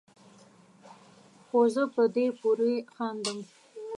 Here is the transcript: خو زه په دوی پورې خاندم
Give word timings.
خو 1.45 1.59
زه 1.73 1.83
په 1.93 2.03
دوی 2.13 2.27
پورې 2.41 2.71
خاندم 2.93 3.39